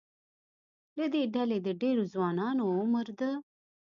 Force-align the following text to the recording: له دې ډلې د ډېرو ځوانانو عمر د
له 0.97 1.05
دې 1.13 1.23
ډلې 1.35 1.57
د 1.65 1.69
ډېرو 1.81 2.03
ځوانانو 2.13 2.63
عمر 2.77 3.07
د 3.19 3.21